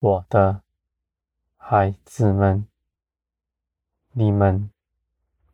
[0.00, 0.62] 我的
[1.58, 2.66] 孩子们，
[4.12, 4.70] 你们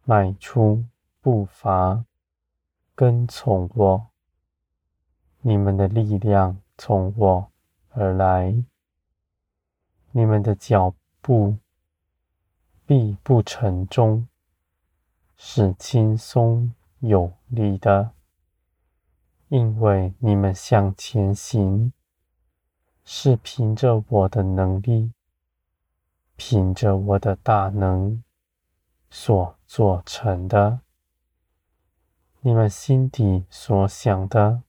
[0.05, 0.85] 迈出
[1.21, 2.05] 步伐，
[2.95, 4.07] 跟从我。
[5.41, 7.51] 你们的力量从我
[7.91, 8.63] 而来，
[10.13, 11.57] 你们的脚步
[12.87, 14.29] 必不沉重，
[15.37, 18.13] 是轻松有力的，
[19.49, 21.93] 因为你们向前行。
[23.09, 25.13] 是凭着我的能力，
[26.35, 28.21] 凭着我的大能
[29.09, 30.81] 所做成的。
[32.41, 34.65] 你们心底所想的，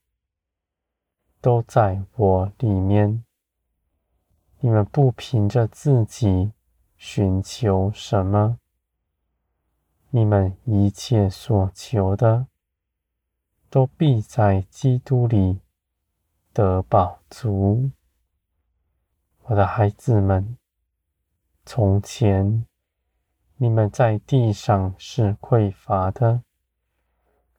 [1.40, 3.24] 都在我里面。
[4.60, 6.52] 你们不凭着自己
[6.96, 8.60] 寻求什么，
[10.10, 12.46] 你们一切所求的，
[13.68, 15.58] 都必在基督里
[16.52, 17.90] 得饱足。
[19.50, 20.58] 我的孩子们，
[21.64, 22.66] 从前
[23.56, 26.42] 你们在地上是匮乏的，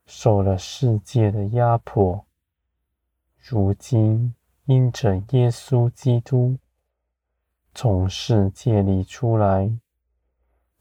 [0.05, 2.25] 受了世界的压迫；
[3.39, 6.59] 如今因着耶稣基督
[7.73, 9.75] 从世界里出来，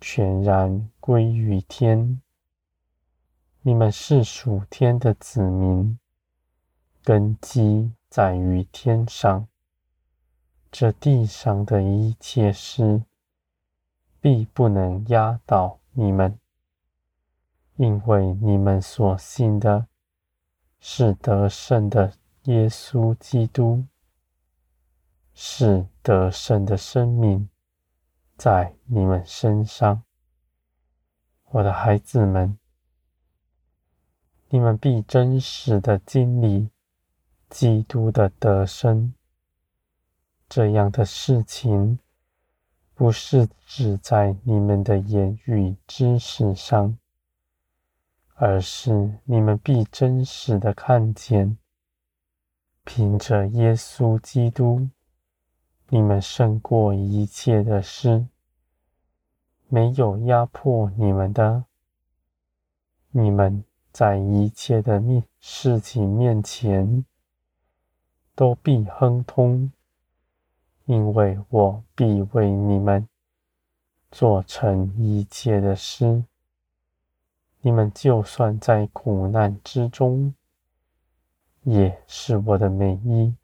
[0.02, 2.20] 全然归于天。
[3.62, 5.98] 你们是属天的子民，
[7.02, 9.48] 根基在于天上。
[10.70, 13.02] 这地上的一切事，
[14.20, 16.38] 必不能压倒你们，
[17.76, 19.86] 因为你们所信的
[20.78, 22.12] 是得胜的
[22.44, 23.84] 耶稣基督，
[25.34, 27.48] 是得胜的生命
[28.36, 30.02] 在你们身上。
[31.50, 32.58] 我的孩子们，
[34.50, 36.68] 你们必真实的经历
[37.48, 39.14] 基督的得胜。
[40.48, 41.98] 这样的事情，
[42.94, 46.96] 不是只在你们的言语知识上，
[48.34, 51.58] 而是你们必真实的看见，
[52.82, 54.88] 凭着耶稣基督，
[55.90, 58.26] 你们胜过一切的事，
[59.68, 61.66] 没有压迫你们的，
[63.10, 67.04] 你们在一切的面事情面前，
[68.34, 69.70] 都必亨通。
[70.88, 73.06] 因为我必为你们
[74.10, 76.24] 做成一切的事，
[77.60, 80.34] 你们就算在苦难之中，
[81.62, 83.34] 也是我的美意。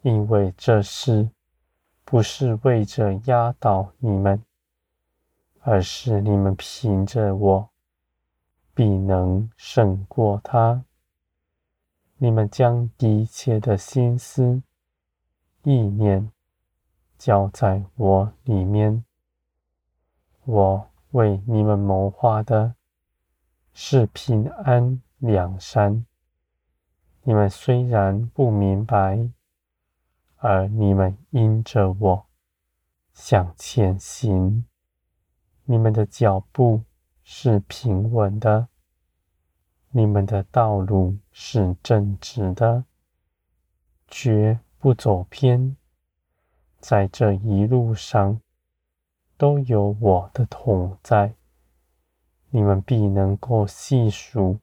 [0.00, 1.28] 因为这事
[2.02, 4.42] 不是为着压倒你们，
[5.60, 7.68] 而是你们凭着我，
[8.72, 10.82] 必能胜过他。
[12.16, 14.62] 你们将一切的心思、
[15.62, 16.32] 意念，
[17.18, 19.04] 交在我里面，
[20.44, 22.76] 我为你们谋划的
[23.74, 26.06] 是平安良善。
[27.22, 29.28] 你们虽然不明白，
[30.36, 32.26] 而你们因着我
[33.12, 34.64] 向前行，
[35.64, 36.84] 你们的脚步
[37.24, 38.68] 是平稳的，
[39.90, 42.84] 你们的道路是正直的，
[44.06, 45.76] 绝不走偏。
[46.80, 48.40] 在这一路上，
[49.36, 51.34] 都有我的同在，
[52.50, 54.58] 你们必能够细数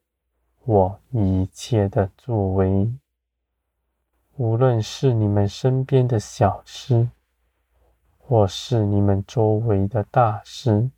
[0.64, 2.92] 我一切的作为，
[4.38, 7.10] 无论是你们身边的小事，
[8.18, 10.90] 或是你们周围的大事，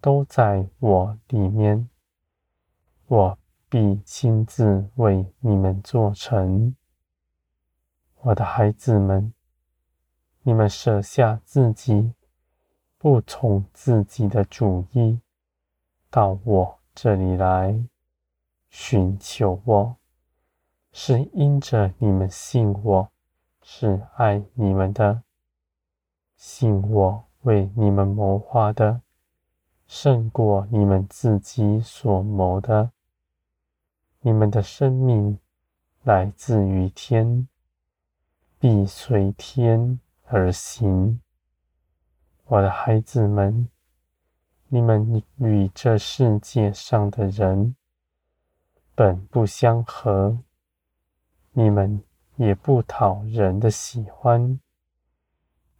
[0.00, 1.88] 都在我里面，
[3.06, 6.76] 我必亲自为你们做成，
[8.20, 9.33] 我的孩子们。
[10.46, 12.12] 你们舍下自己，
[12.98, 15.18] 不从自己的主意，
[16.10, 17.82] 到我这里来
[18.68, 19.96] 寻求我，
[20.92, 23.08] 是因着你们信我
[23.62, 25.22] 是爱你们的，
[26.36, 29.00] 信我为你们谋划的，
[29.86, 32.90] 胜过你们自己所谋的。
[34.20, 35.38] 你们的生命
[36.02, 37.48] 来自于天，
[38.58, 41.20] 必随天而行，
[42.46, 43.68] 我的孩子们，
[44.68, 47.76] 你们与这世界上的人
[48.94, 50.38] 本不相合，
[51.52, 52.02] 你们
[52.36, 54.58] 也不讨人的喜欢，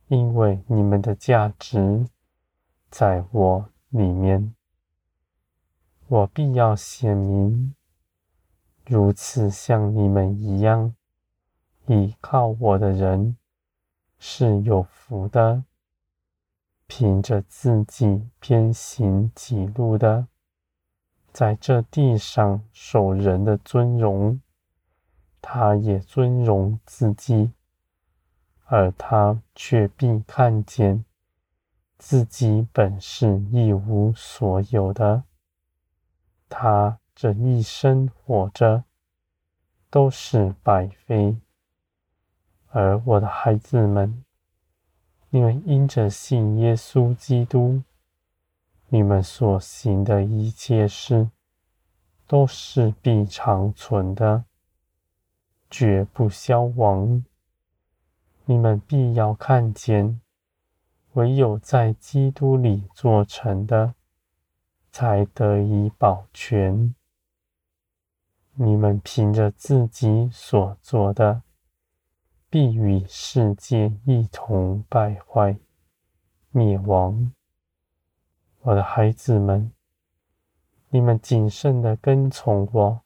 [0.08, 2.06] 因为你们的价值
[2.90, 4.54] 在我里面，
[6.06, 7.74] 我必要显明，
[8.84, 10.94] 如此像你们一样
[11.86, 13.38] 依靠我的人。
[14.26, 15.64] 是有福的。
[16.86, 20.28] 凭着自己偏行己路的，
[21.30, 24.40] 在这地上受人的尊荣，
[25.42, 27.52] 他也尊荣自己，
[28.64, 31.04] 而他却必看见
[31.98, 35.24] 自己本是一无所有的。
[36.48, 38.84] 他这一生活着，
[39.90, 41.36] 都是白费。
[42.76, 44.24] 而我的孩子们，
[45.30, 47.84] 你们因着信耶稣基督，
[48.88, 51.30] 你们所行的一切事，
[52.26, 54.42] 都是必长存的，
[55.70, 57.24] 绝不消亡。
[58.44, 60.20] 你们必要看见，
[61.12, 63.94] 唯有在基督里做成的，
[64.90, 66.92] 才得以保全。
[68.54, 71.42] 你们凭着自己所做的，
[72.54, 75.58] 必与世界一同败坏、
[76.52, 77.32] 灭亡。
[78.60, 79.72] 我的孩子们，
[80.88, 83.00] 你们谨慎地跟从我，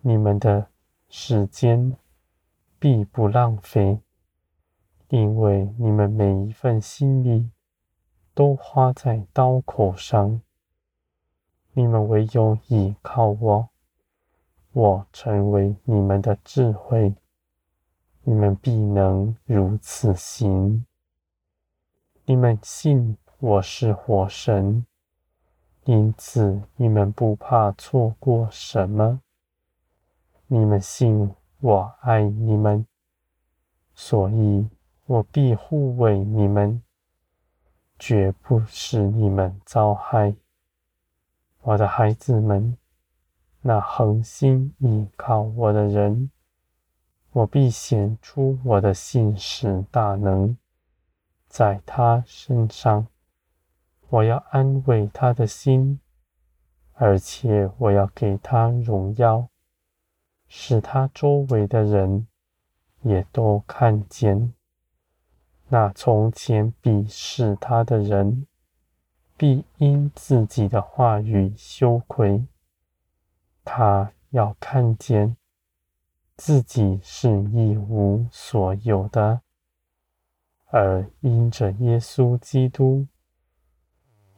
[0.00, 0.66] 你们的
[1.08, 1.96] 时间
[2.80, 4.00] 必不浪费，
[5.10, 7.48] 因为你们每一份心力
[8.34, 10.42] 都花在刀口上。
[11.74, 13.68] 你们唯有倚靠我，
[14.72, 17.14] 我成为你们的智慧。
[18.24, 20.86] 你们必能如此行。
[22.24, 24.86] 你们信我是火神，
[25.86, 29.20] 因此你们不怕错过什么。
[30.46, 32.86] 你们信我爱你们，
[33.92, 34.68] 所以
[35.06, 36.80] 我必护卫你们，
[37.98, 40.36] 绝不使你们遭害。
[41.62, 42.78] 我的孩子们，
[43.62, 46.30] 那恒心倚靠我的人。
[47.32, 50.54] 我必显出我的信使大能，
[51.48, 53.06] 在他身上，
[54.10, 55.98] 我要安慰他的心，
[56.92, 59.48] 而且我要给他荣耀，
[60.46, 62.26] 使他周围的人
[63.00, 64.52] 也都看见。
[65.68, 68.46] 那从前鄙视他的人，
[69.38, 72.44] 必因自己的话语羞愧。
[73.64, 75.38] 他要看见。
[76.44, 79.42] 自己是一无所有的，
[80.70, 83.06] 而因着耶稣基督，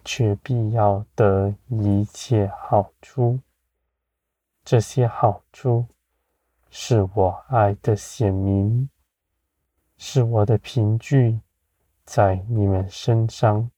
[0.05, 3.41] 却必要得一切好处。
[4.63, 5.87] 这些好处
[6.69, 8.91] 是我爱的显明，
[9.97, 11.41] 是我的凭据
[12.05, 13.71] 在你们身上，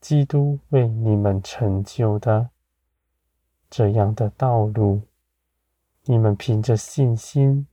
[0.00, 2.50] 基督为你们成就的
[3.68, 5.02] 这样的道路。
[6.04, 7.66] 你们凭着信心，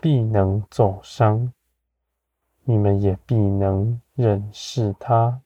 [0.00, 1.52] 必能走上；
[2.64, 5.42] 你们也必能认识他。